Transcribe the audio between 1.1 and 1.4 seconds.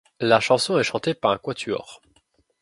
par un